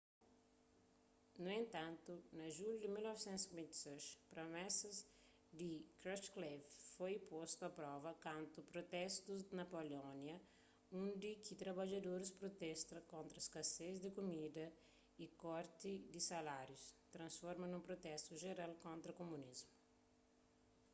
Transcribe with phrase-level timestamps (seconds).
[1.43, 4.95] nu entantu na junhu di 1956 promesas
[5.59, 6.61] di krushchev
[6.95, 10.37] foi postu a prova kantu protestus na polónia
[11.03, 14.65] undi ki trabadjadoris protesta kontra skases di kumida
[15.23, 16.83] y korti di salarius
[17.15, 19.73] transforma nun protestu jeral kontra kumunismu